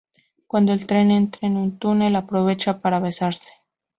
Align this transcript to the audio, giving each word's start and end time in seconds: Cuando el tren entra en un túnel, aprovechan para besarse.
Cuando 0.47 0.73
el 0.73 0.87
tren 0.87 1.11
entra 1.11 1.47
en 1.47 1.57
un 1.57 1.77
túnel, 1.77 2.15
aprovechan 2.15 2.81
para 2.81 2.99
besarse. 2.99 3.49